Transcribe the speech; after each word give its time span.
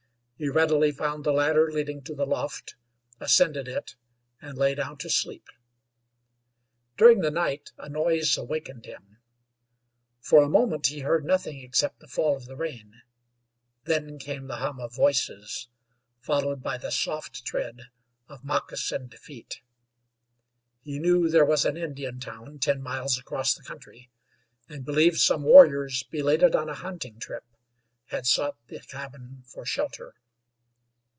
He 0.43 0.49
readily 0.49 0.91
found 0.91 1.23
the 1.23 1.33
ladder 1.33 1.71
leading 1.71 2.01
to 2.01 2.15
the 2.15 2.25
loft, 2.25 2.73
ascended 3.19 3.67
it, 3.67 3.93
and 4.41 4.57
lay 4.57 4.73
down 4.73 4.97
to 4.97 5.07
sleep. 5.07 5.45
During 6.97 7.19
the 7.19 7.29
night 7.29 7.71
a 7.77 7.87
noise 7.87 8.35
awakened 8.39 8.87
him. 8.87 9.19
For 10.19 10.41
a 10.41 10.49
moment 10.49 10.87
he 10.87 11.01
heard 11.01 11.25
nothing 11.25 11.59
except 11.59 11.99
the 11.99 12.07
fall 12.07 12.35
of 12.35 12.47
the 12.47 12.55
rain. 12.55 13.03
Then 13.83 14.17
came 14.17 14.47
the 14.47 14.55
hum 14.55 14.79
of 14.79 14.95
voices, 14.95 15.67
followed 16.21 16.63
by 16.63 16.79
the 16.79 16.89
soft 16.89 17.45
tread 17.45 17.83
of 18.27 18.43
moccasined 18.43 19.13
feet. 19.19 19.61
He 20.81 20.97
knew 20.97 21.29
there 21.29 21.45
was 21.45 21.65
an 21.65 21.77
Indian 21.77 22.19
town 22.19 22.57
ten 22.57 22.81
miles 22.81 23.19
across 23.19 23.53
the 23.53 23.61
country, 23.61 24.09
and 24.67 24.85
believed 24.85 25.19
some 25.19 25.43
warriors, 25.43 26.01
belated 26.01 26.55
on 26.55 26.67
a 26.67 26.73
hunting 26.81 27.19
trip, 27.19 27.43
had 28.07 28.25
sought 28.25 28.57
the 28.69 28.79
cabin 28.79 29.43
for 29.45 29.67
shelter. 29.67 30.15